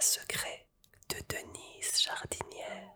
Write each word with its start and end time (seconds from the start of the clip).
secret 0.00 0.66
de 1.08 1.16
Denise 1.28 2.02
Jardinière. 2.04 2.92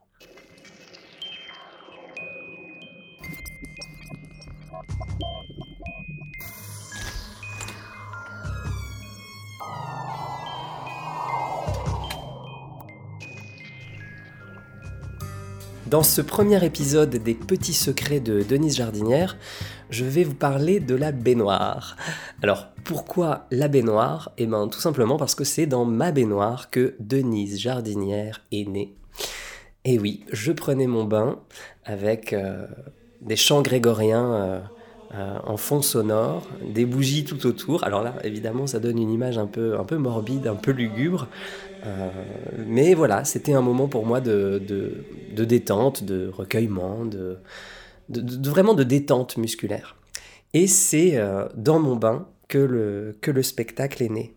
Dans 15.86 16.02
ce 16.02 16.22
premier 16.22 16.64
épisode 16.64 17.10
des 17.10 17.34
petits 17.34 17.74
secrets 17.74 18.20
de 18.20 18.42
Denise 18.42 18.76
Jardinière, 18.76 19.36
je 19.90 20.04
vais 20.04 20.24
vous 20.24 20.34
parler 20.34 20.80
de 20.80 20.94
la 20.94 21.12
baignoire. 21.12 21.96
Alors 22.42 22.68
pourquoi 22.92 23.46
la 23.50 23.68
baignoire 23.68 24.32
Eh 24.36 24.44
bien 24.44 24.68
tout 24.68 24.78
simplement 24.78 25.16
parce 25.16 25.34
que 25.34 25.44
c'est 25.44 25.64
dans 25.64 25.86
ma 25.86 26.12
baignoire 26.12 26.68
que 26.68 26.94
Denise 27.00 27.58
Jardinière 27.58 28.42
est 28.52 28.68
née. 28.68 28.94
Et 29.86 29.98
oui, 29.98 30.24
je 30.30 30.52
prenais 30.52 30.86
mon 30.86 31.04
bain 31.04 31.38
avec 31.86 32.34
euh, 32.34 32.66
des 33.22 33.36
chants 33.36 33.62
grégoriens 33.62 34.34
euh, 34.34 34.60
euh, 35.14 35.38
en 35.42 35.56
fond 35.56 35.80
sonore, 35.80 36.46
des 36.68 36.84
bougies 36.84 37.24
tout 37.24 37.46
autour. 37.46 37.82
Alors 37.84 38.02
là, 38.02 38.14
évidemment, 38.24 38.66
ça 38.66 38.78
donne 38.78 38.98
une 38.98 39.10
image 39.10 39.38
un 39.38 39.46
peu, 39.46 39.78
un 39.80 39.84
peu 39.84 39.96
morbide, 39.96 40.46
un 40.46 40.56
peu 40.56 40.72
lugubre. 40.72 41.28
mais 42.58 42.92
voilà, 42.92 43.24
c'était 43.24 43.54
un 43.54 43.62
moment 43.62 43.88
pour 43.88 44.04
moi 44.04 44.20
de, 44.20 44.60
détente, 45.30 46.04
de 46.04 46.28
recueillement, 46.28 47.06
de, 47.06 47.38
vraiment 48.50 48.74
de 48.74 48.84
détente 48.84 49.38
musculaire. 49.38 49.96
Et 50.52 50.66
c'est 50.66 51.18
dans 51.56 51.78
mon 51.78 51.96
bain 51.96 52.26
que 52.52 52.58
le, 52.58 53.16
que 53.22 53.30
le 53.30 53.42
spectacle 53.42 54.02
est 54.02 54.10
né. 54.10 54.34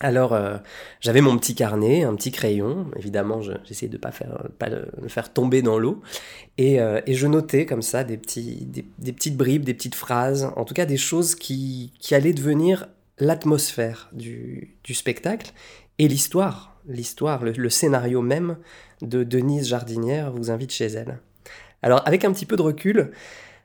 Alors, 0.00 0.32
euh, 0.32 0.56
j'avais 0.98 1.20
mon 1.20 1.38
petit 1.38 1.54
carnet, 1.54 2.02
un 2.02 2.16
petit 2.16 2.32
crayon. 2.32 2.90
Évidemment, 2.96 3.40
j'essayais 3.40 3.88
de 3.88 3.96
ne 3.96 4.00
pas, 4.00 4.10
faire, 4.10 4.48
pas 4.58 4.68
le, 4.68 4.90
faire 5.06 5.32
tomber 5.32 5.62
dans 5.62 5.78
l'eau. 5.78 6.02
Et, 6.58 6.80
euh, 6.80 7.00
et, 7.06 7.14
je 7.14 7.28
notais 7.28 7.64
comme 7.64 7.80
ça 7.80 8.02
des, 8.02 8.16
petits, 8.16 8.66
des, 8.66 9.12
petites 9.12 9.36
bribes, 9.36 9.62
des 9.62 9.72
petites 9.72 9.94
phrases, 9.94 10.50
en 10.56 10.64
tout 10.64 10.74
cas 10.74 10.84
des 10.84 10.96
choses 10.96 11.36
qui, 11.36 11.92
qui 12.00 12.16
allaient 12.16 12.32
devenir 12.32 12.88
l'atmosphère 13.18 14.10
du, 14.12 14.76
du, 14.82 14.92
spectacle 14.92 15.52
et 16.00 16.08
l'histoire, 16.08 16.74
l'histoire, 16.88 17.44
le, 17.44 17.70
scénario 17.70 18.20
même 18.20 18.56
de 19.00 19.22
Denise 19.22 19.68
Jardinière 19.68 20.32
vous 20.32 20.50
invite 20.50 20.72
chez 20.72 20.86
elle. 20.86 21.20
Alors 21.82 22.02
avec 22.04 22.24
un 22.24 22.32
petit 22.32 22.46
peu 22.46 22.56
de 22.56 22.62
recul, 22.62 23.12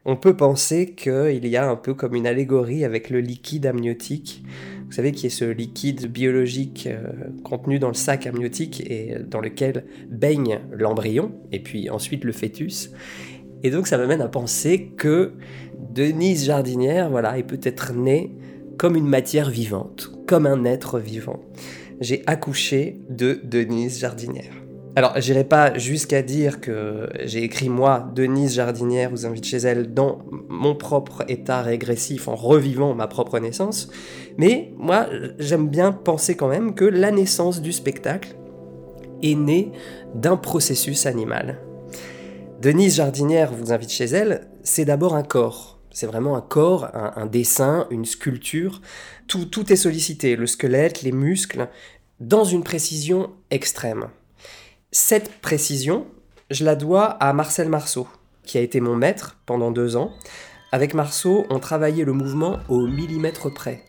on 0.06 0.16
peut 0.16 0.36
penser 0.38 0.94
qu'il 0.94 1.48
y 1.48 1.58
a 1.58 1.70
un 1.70 1.76
peu 1.76 1.94
comme 1.94 2.16
une 2.16 2.28
allégorie 2.28 2.86
avec 2.86 3.10
le 3.10 3.20
liquide 3.20 3.66
amniotique. 3.66 4.44
Vous 4.86 4.94
savez 4.94 5.12
qui 5.12 5.28
est 5.28 5.30
ce 5.30 5.46
liquide 5.46 6.08
biologique 6.08 6.88
euh, 6.88 7.02
contenu 7.44 7.78
dans 7.78 7.90
le 7.90 7.94
sac 7.94 8.26
amniotique 8.26 8.82
et 8.90 9.16
dans 9.28 9.42
lequel 9.42 9.86
baigne 10.10 10.62
l'embryon 10.72 11.34
et 11.52 11.62
puis 11.62 11.90
ensuite 11.90 12.24
le 12.24 12.32
fœtus. 12.32 12.92
Et 13.64 13.70
donc 13.70 13.88
ça 13.88 13.98
m'amène 13.98 14.22
à 14.22 14.30
penser 14.30 14.94
que 14.98 15.34
Denise 15.78 16.46
Jardinière, 16.46 17.10
voilà, 17.10 17.38
est 17.38 17.44
peut-être 17.44 17.94
née 17.94 18.36
comme 18.78 18.96
une 18.96 19.08
matière 19.08 19.50
vivante, 19.50 20.12
comme 20.28 20.46
un 20.46 20.64
être 20.64 21.00
vivant. 21.00 21.42
J'ai 22.00 22.24
accouché 22.28 23.02
de 23.10 23.42
Denise 23.44 24.00
Jardinière. 24.00 24.54
Alors, 24.98 25.14
j'irai 25.18 25.44
pas 25.44 25.78
jusqu'à 25.78 26.24
dire 26.24 26.60
que 26.60 27.08
j'ai 27.24 27.44
écrit 27.44 27.70
moi, 27.70 28.12
Denise 28.16 28.56
Jardinière, 28.56 29.12
vous 29.12 29.28
invite 29.28 29.46
chez 29.46 29.58
elle, 29.58 29.94
dans 29.94 30.26
mon 30.50 30.74
propre 30.74 31.24
état 31.28 31.62
régressif, 31.62 32.28
en 32.28 32.34
revivant 32.34 32.96
ma 32.96 33.06
propre 33.06 33.38
naissance, 33.38 33.90
mais 34.40 34.74
moi, 34.76 35.06
j'aime 35.38 35.68
bien 35.68 35.92
penser 35.92 36.36
quand 36.36 36.48
même 36.48 36.74
que 36.74 36.84
la 36.84 37.12
naissance 37.12 37.62
du 37.62 37.74
spectacle 37.74 38.36
est 39.22 39.36
née 39.36 39.72
d'un 40.16 40.36
processus 40.36 41.06
animal. 41.06 41.60
Denise 42.60 42.96
Jardinière 42.96 43.54
vous 43.54 43.72
invite 43.72 43.92
chez 43.92 44.06
elle, 44.06 44.48
c'est 44.64 44.86
d'abord 44.86 45.14
un 45.14 45.22
corps. 45.22 45.80
C'est 45.92 46.08
vraiment 46.08 46.36
un 46.36 46.42
corps, 46.42 46.90
un, 46.96 47.28
dessin, 47.28 47.86
une 47.92 48.06
sculpture. 48.06 48.82
Tout, 49.28 49.46
tout 49.46 49.72
est 49.72 49.76
sollicité, 49.76 50.36
le 50.36 50.48
squelette, 50.48 51.04
les 51.04 51.12
muscles, 51.12 51.68
dans 52.20 52.46
une 52.46 52.64
précision 52.64 53.30
extrême. 53.52 54.08
Cette 55.00 55.42
précision, 55.42 56.08
je 56.50 56.66
la 56.66 56.76
dois 56.76 57.06
à 57.06 57.32
Marcel 57.32 57.70
Marceau, 57.70 58.08
qui 58.44 58.58
a 58.58 58.62
été 58.62 58.82
mon 58.82 58.96
maître 58.96 59.38
pendant 59.46 59.70
deux 59.70 59.96
ans. 59.96 60.12
Avec 60.72 60.96
Marceau, 60.96 61.46
on 61.52 61.60
travaillait 61.60 62.04
le 62.04 62.14
mouvement 62.14 62.58
au 62.68 62.88
millimètre 62.88 63.54
près. 63.54 63.84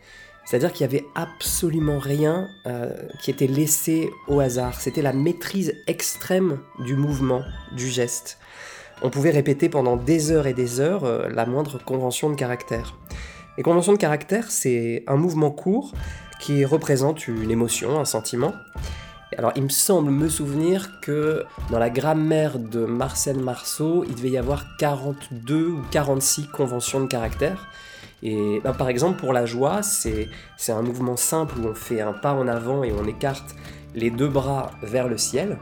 C'est-à-dire 0.45 0.71
qu'il 0.71 0.87
n'y 0.87 0.95
avait 0.95 1.07
absolument 1.15 1.99
rien 1.99 2.47
euh, 2.67 2.93
qui 3.23 3.31
était 3.31 3.47
laissé 3.47 4.11
au 4.29 4.41
hasard. 4.41 4.79
C'était 4.79 5.01
la 5.01 5.15
maîtrise 5.15 5.73
extrême 5.87 6.59
du 6.85 6.95
mouvement, 6.95 7.41
du 7.73 7.89
geste. 7.89 8.37
On 9.01 9.09
pouvait 9.09 9.31
répéter 9.31 9.71
pendant 9.71 9.97
des 9.97 10.31
heures 10.31 10.47
et 10.47 10.53
des 10.53 10.79
heures 10.79 11.05
euh, 11.05 11.31
la 11.31 11.47
moindre 11.47 11.83
convention 11.83 12.29
de 12.29 12.35
caractère. 12.35 12.99
Les 13.57 13.63
conventions 13.63 13.95
de 13.95 13.99
caractère, 13.99 14.51
c'est 14.51 15.05
un 15.07 15.17
mouvement 15.17 15.51
court 15.51 15.95
qui 16.39 16.67
représente 16.67 17.29
une 17.29 17.51
émotion, 17.51 17.99
un 17.99 18.05
sentiment. 18.05 18.53
Alors, 19.37 19.53
il 19.57 19.63
me 19.63 19.69
semble 19.69 20.11
me 20.11 20.29
souvenir 20.29 21.01
que 21.01 21.45
dans 21.71 21.79
la 21.79 21.91
grammaire 21.91 22.59
de 22.59 22.87
Marcel 22.87 23.39
Marceau, 23.39 24.05
il 24.09 24.15
devait 24.15 24.31
y 24.31 24.39
avoir 24.39 24.65
42 24.79 25.67
ou 25.67 25.83
46 25.91 26.49
conventions 26.49 27.01
de 27.01 27.07
caractère. 27.07 27.69
Et 28.23 28.61
ben, 28.65 28.73
par 28.73 28.89
exemple, 28.89 29.21
pour 29.21 29.35
la 29.35 29.45
joie, 29.45 29.83
c'est 29.83 30.29
un 30.69 30.83
mouvement 30.83 31.17
simple 31.17 31.59
où 31.59 31.67
on 31.67 31.75
fait 31.75 32.01
un 32.01 32.15
pas 32.15 32.33
en 32.33 32.49
avant 32.49 32.83
et 32.85 32.93
on 32.93 33.07
écarte 33.07 33.55
les 33.95 34.11
deux 34.11 34.29
bras 34.29 34.71
vers 34.83 35.09
le 35.09 35.19
ciel. 35.19 35.59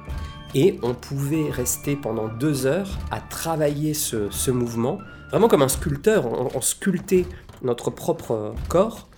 Et 0.54 0.78
on 0.82 0.94
pouvait 0.94 1.50
rester 1.50 1.96
pendant 1.96 2.28
deux 2.28 2.66
heures 2.66 2.98
à 3.10 3.20
travailler 3.20 3.94
ce, 3.94 4.50
mouvement, 4.50 4.98
vraiment 5.30 5.48
comme 5.48 5.62
un 5.62 5.68
sculpteur. 5.68 6.24
On 6.54 6.60
sculptait 6.60 7.26
notre 7.62 7.90
propre 7.90 8.54
corps 8.68 9.08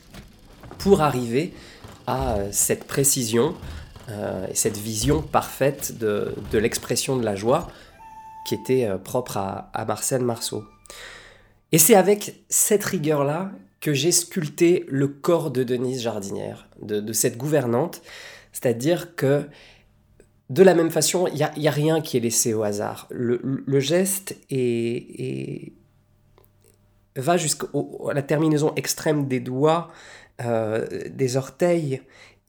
pour 0.78 1.03
arriver 1.03 1.53
à 2.06 2.37
cette 2.50 2.84
précision 2.84 3.54
euh, 4.10 4.46
et 4.48 4.54
cette 4.54 4.76
vision 4.76 5.22
parfaite 5.22 5.98
de, 5.98 6.34
l'expression 6.52 7.16
de 7.16 7.24
la 7.24 7.36
joie 7.36 7.69
qui 8.46 8.54
était 8.54 8.84
euh, 8.84 8.96
propre 8.96 9.36
à, 9.36 9.84
Marcel 9.86 10.22
Marceau. 10.22 10.64
Et 11.72 11.78
c'est 11.78 11.94
avec 11.94 12.42
cette 12.48 12.84
rigueur-là 12.84 13.52
que 13.80 13.92
j'ai 13.92 14.12
sculpté 14.12 14.86
le 14.88 15.08
corps 15.08 15.50
de 15.50 15.62
Denise 15.62 16.02
Jardinière, 16.02 16.69
de, 16.80 17.12
cette 17.12 17.36
gouvernante, 17.36 18.02
c'est-à-dire 18.52 19.14
que 19.14 19.44
de 20.50 20.62
la 20.62 20.75
même 20.75 20.90
façon, 20.90 21.28
il 21.28 21.34
n'y 21.58 21.69
a, 21.69 21.70
rien 21.70 22.00
qui 22.00 22.16
est 22.16 22.20
laissé 22.20 22.54
au 22.54 22.62
hasard. 22.62 23.06
Le, 23.10 23.80
geste 23.80 24.36
est, 24.50 25.72
va 27.14 27.36
jusqu'à 27.36 27.66
la 28.14 28.22
terminaison 28.22 28.72
extrême 28.75 29.28
des 29.28 29.40
doigts, 29.40 29.90
euh, 30.40 30.86
des 31.10 31.36
orteils, 31.36 32.00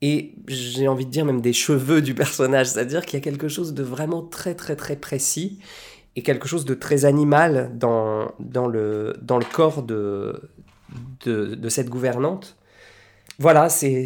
et 0.02 0.34
j'ai 0.48 0.88
envie 0.88 1.06
de 1.06 1.12
dire 1.12 1.26
même 1.26 1.42
des 1.42 1.54
cheveux 1.54 2.02
du 2.02 2.16
personnage, 2.16 2.68
c'est-à-dire 2.68 3.06
qu'il 3.06 3.20
y 3.20 3.22
a 3.22 3.24
quelque 3.24 3.48
chose 3.48 3.74
de 3.74 3.84
vraiment 3.84 4.22
très 4.22 4.56
très 4.56 4.76
très 4.76 4.96
précis 4.96 5.60
et 6.16 6.24
quelque 6.24 6.48
chose 6.48 6.66
de 6.66 6.74
très 6.74 7.06
animal 7.06 7.72
dans, 7.78 8.32
dans, 8.40 8.68
le, 8.68 9.16
dans 9.22 9.38
le 9.38 9.46
corps 9.46 9.84
de, 9.84 10.42
de, 11.26 11.70
cette 11.70 11.90
gouvernante. 11.90 12.58
Voilà, 13.38 13.70
c'est 13.70 14.06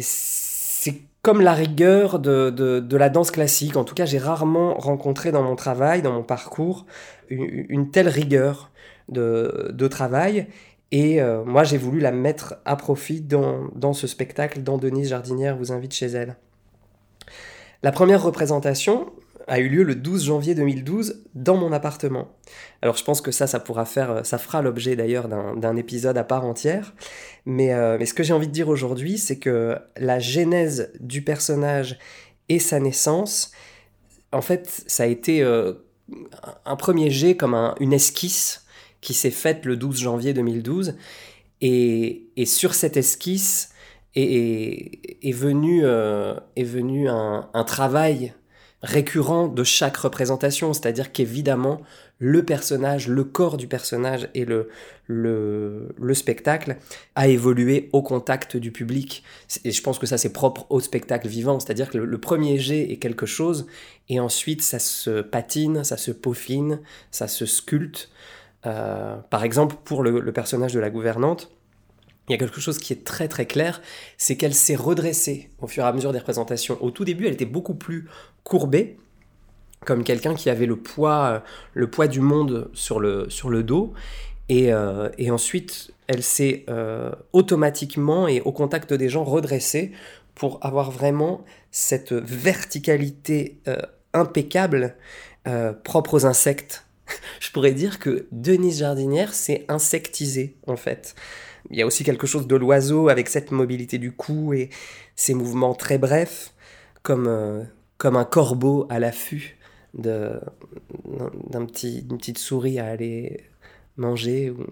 comme 1.22 1.40
la 1.40 1.54
rigueur 1.54 2.18
de, 2.18 2.50
de, 2.50 2.80
de, 2.80 2.96
la 2.96 3.08
danse 3.08 3.30
classique. 3.30 3.76
En 3.76 3.84
tout 3.84 3.94
cas, 3.94 4.04
j'ai 4.04 4.18
rarement 4.18 4.74
rencontré 4.74 5.32
dans 5.32 5.42
mon 5.42 5.56
travail, 5.56 6.02
dans 6.02 6.12
mon 6.12 6.22
parcours, 6.22 6.84
une, 7.30 7.64
une 7.68 7.90
telle 7.90 8.08
rigueur 8.08 8.70
de, 9.08 9.70
de 9.72 9.88
travail. 9.88 10.46
Et 10.94 11.20
euh, 11.20 11.42
moi, 11.44 11.64
j'ai 11.64 11.76
voulu 11.76 11.98
la 11.98 12.12
mettre 12.12 12.54
à 12.64 12.76
profit 12.76 13.20
dans, 13.20 13.92
ce 13.92 14.06
spectacle, 14.06 14.62
dans 14.62 14.78
Denise 14.78 15.08
Jardinière 15.08 15.56
vous 15.56 15.72
invite 15.72 15.92
chez 15.92 16.06
elle. 16.06 16.36
La 17.82 17.90
première 17.90 18.22
représentation 18.22 19.12
a 19.48 19.58
eu 19.58 19.68
lieu 19.68 19.82
le 19.82 19.96
12 19.96 20.26
janvier 20.26 20.54
2012 20.54 21.24
dans 21.34 21.56
mon 21.56 21.72
appartement. 21.72 22.28
Alors 22.80 22.96
je 22.96 23.02
pense 23.02 23.20
que 23.20 23.32
ça, 23.32 23.48
ça 23.48 23.58
pourra 23.58 23.86
faire, 23.86 24.24
ça 24.24 24.38
fera 24.38 24.62
l'objet 24.62 24.94
d'ailleurs 24.94 25.26
d'un 25.26 25.76
épisode 25.76 26.16
à 26.16 26.22
part 26.22 26.44
entière. 26.44 26.94
Mais, 27.44 27.74
euh, 27.74 27.96
mais 27.98 28.06
ce 28.06 28.14
que 28.14 28.22
j'ai 28.22 28.32
envie 28.32 28.46
de 28.46 28.52
dire 28.52 28.68
aujourd'hui, 28.68 29.18
c'est 29.18 29.40
que 29.40 29.76
la 29.96 30.20
genèse 30.20 30.92
du 31.00 31.22
personnage 31.22 31.98
et 32.48 32.60
sa 32.60 32.78
naissance, 32.78 33.50
en 34.30 34.42
fait, 34.42 34.84
ça 34.86 35.02
a 35.02 35.06
été 35.06 35.42
euh, 35.42 35.72
un 36.64 36.76
premier 36.76 37.10
jet 37.10 37.36
comme 37.36 37.74
une 37.80 37.92
esquisse 37.92 38.63
qui 39.04 39.14
s'est 39.14 39.30
faite 39.30 39.66
le 39.66 39.76
12 39.76 40.00
janvier 40.00 40.32
2012. 40.32 40.96
Et, 41.60 42.24
sur 42.46 42.74
cette 42.74 42.96
esquisse 42.96 43.70
est, 44.16 45.00
est, 45.22 45.32
venu, 45.32 45.82
euh, 45.84 46.34
est 46.56 46.64
venu 46.64 47.08
un, 47.08 47.64
travail 47.66 48.34
récurrent 48.82 49.48
de 49.48 49.64
chaque 49.64 49.96
représentation, 49.96 50.72
c'est-à-dire 50.72 51.12
qu'évidemment, 51.12 51.80
le 52.18 52.44
personnage, 52.44 53.08
le 53.08 53.24
corps 53.24 53.56
du 53.56 53.66
personnage 53.66 54.28
et 54.34 54.44
le, 54.44 54.68
le, 55.06 55.88
le 55.98 56.14
spectacle 56.14 56.76
a 57.14 57.28
évolué 57.28 57.88
au 57.92 58.02
contact 58.02 58.56
du 58.56 58.72
public. 58.72 59.24
Et 59.64 59.70
je 59.70 59.82
pense 59.82 59.98
que 59.98 60.06
ça 60.06 60.18
c'est 60.18 60.32
propre 60.32 60.66
au 60.70 60.80
spectacle 60.80 61.28
vivant, 61.28 61.60
c'est-à-dire 61.60 61.90
que 61.90 61.98
le, 61.98 62.18
premier 62.18 62.58
jet 62.58 62.90
est 62.90 62.98
quelque 62.98 63.26
chose 63.26 63.66
et 64.08 64.20
ensuite 64.20 64.62
ça 64.62 64.78
se 64.78 65.22
patine, 65.22 65.82
ça 65.82 65.96
se 65.96 66.10
peaufine, 66.10 66.80
ça 67.10 67.26
se 67.26 67.46
sculpte. 67.46 68.10
Euh, 68.66 69.16
par 69.30 69.44
exemple, 69.44 69.76
pour 69.84 70.02
le, 70.02 70.32
personnage 70.32 70.72
de 70.72 70.80
la 70.80 70.90
gouvernante, 70.90 71.50
il 72.28 72.32
y 72.32 72.34
a 72.34 72.38
quelque 72.38 72.60
chose 72.60 72.78
qui 72.78 72.92
est 72.92 73.04
très 73.04 73.28
très 73.28 73.46
clair, 73.46 73.82
c'est 74.16 74.36
qu'elle 74.36 74.54
s'est 74.54 74.76
redressée 74.76 75.50
au 75.60 75.66
fur 75.66 75.84
et 75.84 75.86
à 75.86 75.92
mesure 75.92 76.12
des 76.12 76.18
représentations. 76.18 76.78
Au 76.82 76.90
tout 76.90 77.04
début, 77.04 77.26
elle 77.26 77.34
était 77.34 77.44
beaucoup 77.44 77.74
plus 77.74 78.08
courbée, 78.42 78.96
comme 79.84 80.02
quelqu'un 80.02 80.34
qui 80.34 80.48
avait 80.48 80.64
le 80.66 80.76
poids, 80.76 81.24
euh, 81.24 81.38
le 81.74 81.90
poids 81.90 82.08
du 82.08 82.20
monde 82.20 82.70
sur 82.72 83.00
le, 83.00 83.28
sur 83.28 83.50
le 83.50 83.62
dos. 83.62 83.92
Et, 84.48 84.72
euh, 84.72 85.10
ensuite, 85.30 85.92
elle 86.06 86.22
s'est 86.22 86.66
automatiquement 87.32 88.28
et 88.28 88.42
au 88.42 88.52
contact 88.52 88.92
des 88.92 89.08
gens 89.08 89.24
redressée 89.24 89.92
pour 90.34 90.58
avoir 90.60 90.90
vraiment 90.90 91.44
cette 91.70 92.12
verticalité 92.12 93.58
impeccable 94.12 94.96
propre 95.82 96.14
aux 96.14 96.26
insectes. 96.26 96.83
Je 97.40 97.50
pourrais 97.50 97.72
dire 97.72 97.98
que 97.98 98.26
Denise 98.32 98.78
Jardinière 98.78 99.34
s'est 99.34 99.64
insectisée 99.68 100.56
en 100.66 100.76
fait. 100.76 101.14
Il 101.70 101.78
y 101.78 101.82
a 101.82 101.86
aussi 101.86 102.04
quelque 102.04 102.26
chose 102.26 102.46
de 102.46 102.56
l'oiseau 102.56 103.08
avec 103.08 103.28
cette 103.28 103.50
mobilité 103.50 103.98
du 103.98 104.12
cou 104.12 104.52
et 104.52 104.68
ces 105.16 105.32
mouvements 105.32 105.74
très 105.74 105.96
brefs, 105.96 106.52
comme, 107.02 107.66
comme 107.96 108.16
un 108.16 108.24
corbeau 108.24 108.86
à 108.90 108.98
l'affût 108.98 109.56
d'un 109.94 110.40
petit, 111.66 112.02
d'une 112.02 112.18
petite 112.18 112.38
souris 112.38 112.78
à 112.78 112.86
aller 112.86 113.44
manger 113.96 114.50
ou 114.50 114.66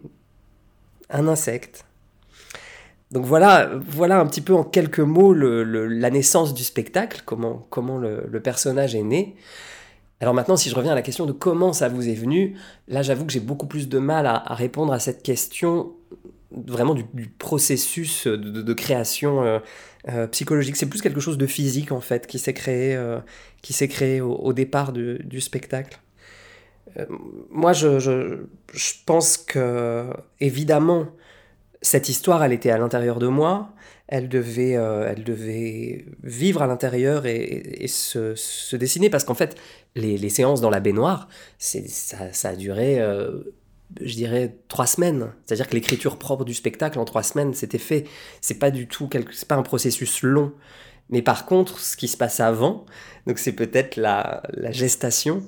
un 1.08 1.29
insecte. 1.29 1.84
Donc 3.12 3.26
voilà, 3.26 3.70
voilà 3.88 4.19
un 4.19 4.26
petit 4.26 4.40
peu 4.40 4.55
en 4.55 4.64
quelques 4.64 5.00
mots 5.00 5.34
le, 5.34 5.64
la 5.87 6.11
naissance 6.11 6.55
du 6.55 6.64
spectacle, 6.64 7.23
comment, 7.26 7.67
comment 7.69 7.99
le, 7.99 8.26
le, 8.26 8.40
personnage 8.40 8.94
est 8.94 9.02
né. 9.02 9.37
Alors 10.22 10.34
maintenant, 10.34 10.56
si 10.56 10.70
je 10.70 10.76
reviens 10.76 10.92
à 10.92 10.94
la 10.94 11.02
question 11.02 11.26
de 11.26 11.32
comment 11.32 11.72
ça 11.72 11.88
vous 11.88 12.08
est 12.08 12.14
venu, 12.14 12.56
là 12.86 13.02
j'avoue 13.02 13.26
que 13.26 13.32
j'ai 13.32 13.40
beaucoup 13.40 13.66
plus 13.66 13.88
de 13.88 13.98
mal 13.98 14.24
à, 14.24 14.54
répondre 14.54 14.92
à 14.92 15.00
cette 15.00 15.24
question 15.24 15.94
vraiment 16.52 16.94
du, 16.94 17.04
processus 17.26 18.28
de, 18.28 18.72
création 18.72 19.42
euh, 19.42 19.58
euh, 20.08 20.28
psychologique. 20.28 20.76
C'est 20.76 20.86
plus 20.86 21.02
quelque 21.02 21.19
chose 21.19 21.38
de 21.38 21.46
physique 21.46 21.90
en 21.90 22.00
fait 22.00 22.28
qui 22.28 22.38
s'est 22.38 22.54
créé, 22.54 22.94
euh, 22.94 23.19
qui 23.62 23.72
s'est 23.72 23.88
créé 23.88 24.20
au, 24.20 24.52
départ 24.52 24.92
du, 24.92 25.40
spectacle. 25.40 25.98
Moi, 27.50 27.72
je, 27.72 27.98
je, 27.98 28.92
pense 29.04 29.36
que 29.38 30.04
évidemment 30.38 31.08
cette 31.82 32.08
histoire, 32.08 32.43
elle 32.43 32.52
était 32.52 32.70
à 32.70 32.79
l'intérieur 32.79 33.19
de 33.19 33.26
moi. 33.26 33.70
Elle 34.08 34.29
devait, 34.29 34.73
elle 34.73 35.25
devait 35.25 36.06
vivre 36.23 36.62
à 36.62 36.67
l'intérieur 36.67 37.25
et, 37.26 37.87
se, 37.88 38.76
dessiner 38.76 39.11
parce 39.11 39.25
qu'en 39.25 39.34
fait, 39.34 39.56
les, 39.94 40.29
séances 40.29 40.61
dans 40.61 40.70
la 40.70 40.81
baignoire, 40.81 41.29
ça, 41.58 42.32
ça 42.32 42.50
a 42.50 42.56
duré 42.56 43.00
je 44.00 44.14
dirais 44.14 44.56
trois 44.69 44.87
semaines. 44.87 45.32
C'est-à-dire 45.44 45.69
que 45.69 45.75
l'écriture 45.75 46.19
propre 46.19 46.44
du 46.44 46.55
spectacle 46.55 46.99
en 46.99 47.05
trois 47.05 47.23
semaines, 47.23 47.55
c'était 47.55 47.79
fait. 47.79 48.05
C'est 48.40 48.58
pas 48.58 48.70
du 48.70 48.87
tout, 48.87 49.08
c'est 49.32 49.49
pas 49.49 49.56
un 49.56 49.62
processus 49.62 50.23
long. 50.23 50.52
Mais 51.11 51.23
par 51.23 51.46
contre, 51.46 51.79
ce 51.81 51.96
qui 51.96 52.08
se 52.08 52.17
passe 52.17 52.40
avant, 52.40 52.87
donc 53.26 53.38
c'est 53.38 53.52
peut-être 53.52 53.96
la, 53.96 54.43
gestation 54.70 55.43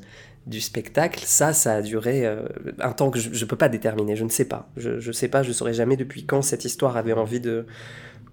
du 0.46 0.60
spectacle. 0.60 1.22
Ça, 1.24 1.52
ça 1.52 1.74
a 1.74 1.82
duré 1.82 2.26
euh, 2.26 2.46
un 2.80 2.92
temps 2.92 3.10
que 3.10 3.18
je 3.18 3.28
ne 3.28 3.48
peux 3.48 3.56
pas 3.56 3.68
déterminer. 3.68 4.16
Je 4.16 4.24
ne 4.24 4.30
sais 4.30 4.44
pas. 4.44 4.68
Je 4.76 4.90
ne 5.06 5.12
sais 5.12 5.28
pas. 5.28 5.42
Je 5.42 5.52
saurais 5.52 5.74
jamais 5.74 5.96
depuis 5.96 6.24
quand 6.24 6.42
cette 6.42 6.64
histoire 6.64 6.96
avait 6.96 7.12
envie 7.12 7.40
de 7.40 7.66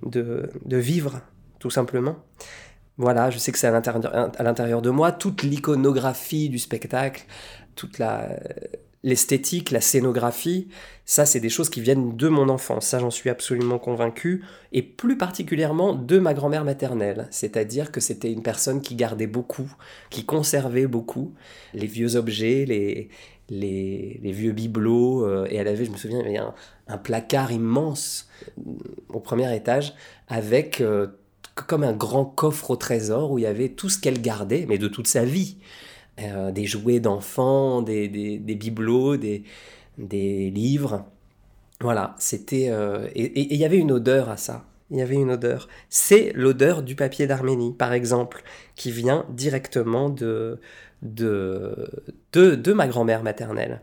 de, 0.06 0.50
de 0.66 0.78
vivre, 0.78 1.22
tout 1.60 1.70
simplement. 1.70 2.18
Voilà, 2.98 3.30
je 3.30 3.38
sais 3.38 3.52
que 3.52 3.58
c'est 3.58 3.68
à 3.68 4.44
l'intérieur 4.44 4.82
de 4.82 4.90
moi. 4.90 5.12
Toute 5.12 5.44
l'iconographie 5.44 6.50
du 6.50 6.60
spectacle, 6.60 7.24
toute 7.76 7.98
la 7.98 8.40
l'esthétique, 9.04 9.72
la 9.72 9.82
scénographie, 9.82 10.68
ça 11.06 11.26
c'est 11.26 11.40
des 11.40 11.50
choses 11.50 11.70
qui 11.70 11.82
viennent 11.82 12.16
de 12.16 12.28
mon 12.28 12.50
enfance, 12.50 12.88
ça 12.88 13.00
j'en 13.00 13.10
suis 13.10 13.30
absolument 13.30 13.80
convaincu, 13.80 14.44
et 14.72 14.84
plus 14.84 15.18
particulièrement 15.18 15.94
de 15.94 16.20
ma 16.20 16.34
grand-mère 16.34 16.64
maternelle, 16.64 17.28
c'est-à-dire 17.32 17.92
que 17.92 18.00
c'était 18.00 18.32
une 18.32 18.44
personne 18.44 18.82
qui 18.82 18.96
gardait 18.96 19.28
beaucoup, 19.28 19.74
qui 20.10 20.26
conservait 20.26 20.88
beaucoup 20.88 21.34
les 21.74 21.88
vieux 21.88 22.16
objets, 22.16 22.66
les, 22.68 23.10
les, 23.50 24.32
vieux 24.32 24.52
bibelots, 24.52 25.26
euh, 25.26 25.48
et 25.50 25.56
elle 25.56 25.68
avait, 25.68 25.86
je 25.86 25.92
me 25.92 25.98
souviens, 25.98 26.22
il 26.26 26.34
y 26.34 26.38
un 26.38 26.98
placard 26.98 27.52
immense 27.52 28.30
euh, 28.60 28.72
au 29.10 29.20
premier 29.20 29.54
étage 29.56 29.94
avec... 30.28 30.82
Euh, 30.82 31.08
comme 31.68 31.84
un 31.84 31.94
grand 31.94 32.26
coffre 32.26 32.72
au 32.72 32.76
trésor 32.76 33.32
où 33.32 33.38
il 33.38 33.42
y 33.42 33.48
avait 33.48 33.70
tout 33.70 33.90
ce 33.90 34.00
qu'elle 34.00 34.22
gardait, 34.22 34.66
mais 34.68 34.78
de 34.78 34.88
toute 34.88 35.08
sa 35.08 35.26
vie. 35.26 35.58
Euh, 36.20 36.52
des 36.52 36.66
jouets 36.66 37.00
d'enfants, 37.00 37.82
des, 37.82 38.08
des, 38.08 38.56
bibelots, 38.56 39.18
des, 39.18 39.44
des 39.98 40.52
livres. 40.52 41.06
Voilà, 41.80 42.16
c'était... 42.20 42.68
Euh, 42.70 43.08
et 43.16 43.54
il 43.54 43.58
y 43.58 43.66
avait 43.66 43.78
une 43.78 43.92
odeur 43.92 44.30
à 44.30 44.38
ça. 44.38 44.66
Il 44.92 44.98
y 44.98 45.02
avait 45.02 45.16
une 45.16 45.32
odeur. 45.32 45.68
C'est 45.90 46.32
l'odeur 46.36 46.84
du 46.84 46.96
papier 46.96 47.26
d'Arménie, 47.28 47.74
par 47.74 47.94
exemple, 47.94 48.44
qui 48.76 48.92
vient 48.92 49.26
directement 49.30 50.10
de, 50.10 50.60
de, 51.02 51.90
de, 52.34 52.56
de 52.56 52.74
ma 52.74 52.88
grand-mère 52.88 53.24
maternelle. 53.24 53.82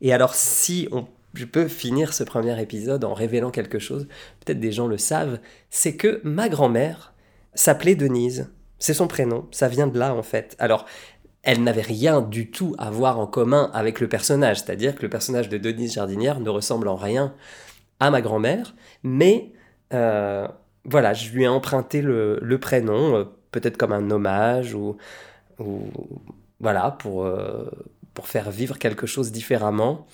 Et 0.00 0.12
alors, 0.12 0.34
si 0.34 0.88
on, 0.90 1.06
je 1.34 1.44
peux 1.44 1.68
finir 1.68 2.12
ce 2.12 2.24
premier 2.24 2.60
épisode 2.60 3.04
en 3.04 3.14
révélant 3.14 3.52
quelque 3.52 3.78
chose, 3.78 4.08
peut-être 4.44 4.60
des 4.60 4.72
gens 4.72 4.88
le 4.88 4.98
savent, 4.98 5.38
c'est 5.70 5.94
que 5.94 6.20
ma 6.24 6.48
grand-mère 6.48 7.14
s'appelait 7.54 7.94
Denise. 7.94 8.50
C'est 8.78 8.94
son 8.94 9.06
prénom, 9.08 9.46
ça 9.50 9.68
vient 9.68 9.86
de 9.86 9.98
là 9.98 10.14
en 10.14 10.22
fait. 10.22 10.56
Alors, 10.58 10.86
elle 11.42 11.62
n'avait 11.62 11.80
rien 11.82 12.20
du 12.20 12.50
tout 12.50 12.74
à 12.78 12.90
voir 12.90 13.18
en 13.18 13.26
commun 13.26 13.70
avec 13.72 14.00
le 14.00 14.08
personnage, 14.08 14.58
c'est-à-dire 14.58 14.94
que 14.94 15.02
le 15.02 15.08
personnage 15.08 15.48
de 15.48 15.58
Denise 15.58 15.94
Jardinière 15.94 16.40
ne 16.40 16.50
ressemble 16.50 16.88
en 16.88 16.96
rien 16.96 17.34
à 17.98 18.10
ma 18.10 18.20
grand-mère, 18.20 18.74
mais 19.02 19.52
euh, 19.92 20.46
voilà, 20.84 21.14
je 21.14 21.30
lui 21.30 21.44
ai 21.44 21.48
emprunté 21.48 22.02
le, 22.02 22.58
prénom, 22.60 23.16
euh, 23.16 23.24
peut-être 23.52 23.76
comme 23.76 23.92
un 23.92 24.10
hommage 24.10 24.74
ou, 24.74 24.96
voilà, 26.60 26.90
pour, 26.90 27.24
euh, 27.24 27.70
pour 28.14 28.28
faire 28.28 28.50
vivre 28.50 28.78
quelque 28.78 29.06
chose 29.06 29.32
différemment. 29.32 30.06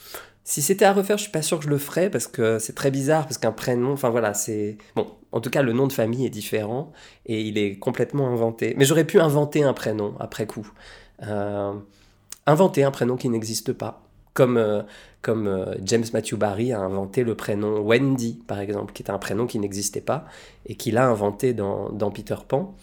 Si 0.44 0.62
c'était 0.62 0.84
à 0.84 0.93
refaire, 0.93 1.17
je 1.17 1.25
suis 1.25 1.32
pas 1.32 1.43
sûr 1.43 1.58
que 1.58 1.64
je 1.64 1.70
le 1.70 1.79
ferais 1.79 2.08
parce 2.08 2.29
que 2.29 2.61
c'est 2.61 2.75
très 2.75 2.93
bizarre, 2.93 3.25
parce 3.25 3.37
qu'un 3.37 3.50
prénom, 3.50 3.93
enfin 3.93 4.11
voilà, 4.11 4.32
c'est. 4.32 4.79
Bon, 4.94 5.08
en 5.32 5.40
tout 5.40 5.50
cas, 5.50 5.62
le 5.62 5.72
nom 5.72 5.88
de 5.88 5.93
famille 5.93 6.25
est 6.25 6.31
différent 6.31 6.93
et 7.26 7.43
il 7.43 7.58
est 7.58 7.79
complètement 7.79 8.29
inventé. 8.29 8.74
Mais 8.79 8.84
j'aurais 8.84 9.05
pu 9.05 9.19
inventer 9.19 9.65
un 9.65 9.72
prénom 9.72 10.15
après 10.20 10.46
coup. 10.46 10.70
Euh, 11.23 11.75
inventer 12.46 12.85
un 12.85 12.91
prénom 12.91 13.17
qui 13.17 13.29
n'existe 13.29 13.73
pas. 13.73 14.03
Comme, 14.35 14.58
euh, 14.58 14.82
comme 15.23 15.46
euh, 15.46 15.75
James 15.82 16.05
Matthew 16.13 16.35
Barry 16.35 16.73
a 16.73 16.81
inventé 16.81 17.25
le 17.25 17.35
prénom 17.35 17.81
Wendy, 17.81 18.43
par 18.46 18.61
exemple, 18.61 18.93
qui 18.93 19.03
est 19.03 19.11
un 19.11 19.19
prénom 19.19 19.46
qui 19.46 19.58
n'existait 19.58 20.03
pas 20.03 20.27
et 20.67 20.75
qu'il 20.75 20.99
a 20.99 21.06
inventé 21.06 21.55
dans, 21.55 21.91
dans 21.91 22.11
Peter 22.11 22.37
Pan. 22.46 22.75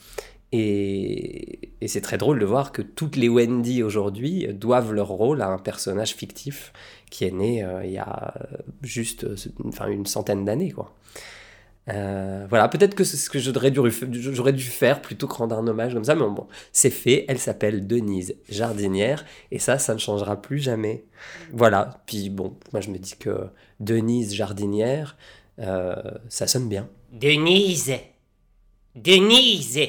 Et, 0.51 1.69
et 1.81 1.87
c'est 1.87 2.01
très 2.01 2.17
drôle 2.17 2.39
de 2.39 2.45
voir 2.45 2.71
que 2.71 2.81
toutes 2.81 3.15
les 3.15 3.29
Wendy 3.29 3.81
aujourd'hui 3.81 4.47
doivent 4.53 4.93
leur 4.93 5.07
rôle 5.07 5.41
à 5.41 5.47
un 5.47 5.57
personnage 5.57 6.13
fictif 6.13 6.73
qui 7.09 7.25
est 7.25 7.31
né 7.31 7.65
il 7.83 7.91
y 7.91 7.97
a 7.97 8.35
juste 8.83 9.25
enfin, 9.65 9.87
une 9.87 10.05
centaine 10.05 10.45
d'années. 10.45 10.71
quoi. 10.71 10.93
Euh, 11.89 12.45
voilà, 12.49 12.69
peut-être 12.69 12.95
que 12.95 13.03
c'est 13.03 13.17
ce 13.17 13.29
que 13.29 13.39
j'aurais 13.39 13.71
dû, 13.71 13.81
j'aurais 14.33 14.53
dû 14.53 14.63
faire 14.63 15.01
plutôt 15.01 15.27
que 15.27 15.35
rendre 15.35 15.57
un 15.57 15.67
hommage 15.67 15.93
comme 15.93 16.03
ça, 16.03 16.15
mais 16.15 16.21
bon, 16.21 16.47
c'est 16.71 16.89
fait. 16.89 17.25
Elle 17.27 17.39
s'appelle 17.39 17.85
Denise 17.87 18.35
Jardinière, 18.47 19.25
et 19.51 19.59
ça, 19.59 19.77
ça 19.77 19.93
ne 19.93 19.99
changera 19.99 20.41
plus 20.41 20.59
jamais. 20.59 21.05
Voilà, 21.51 22.01
puis 22.05 22.29
bon, 22.29 22.57
moi 22.71 22.81
je 22.81 22.89
me 22.89 22.97
dis 22.97 23.17
que 23.17 23.49
Denise 23.79 24.33
Jardinière, 24.33 25.17
euh, 25.59 25.95
ça 26.29 26.47
sonne 26.47 26.69
bien. 26.69 26.89
Denise 27.11 27.93
Denise 28.95 29.79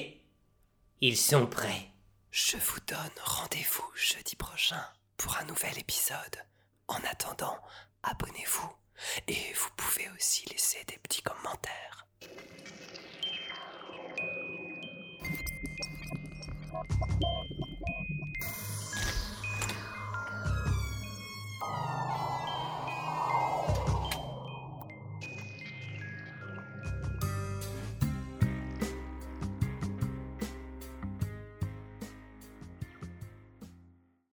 Ils 1.01 1.17
sont 1.17 1.47
prêts. 1.47 1.91
Je 2.31 2.57
vous 2.57 2.81
donne 2.89 2.99
rendez-vous 3.25 3.85
jeudi 3.95 4.35
prochain 4.35 4.81
pour 5.17 5.37
un 5.41 5.45
nouvel 5.45 5.79
épisode. 5.79 6.17
En 6.89 6.97
attendant, 7.11 7.57
abonnez-vous. 8.03 8.84
Et 9.29 9.53
vous 9.55 9.71
pouvez 9.77 10.09
aussi 10.17 10.47
laisser 10.51 10.85
des 10.87 10.99
petits 10.99 11.23
commentaires. 11.23 12.07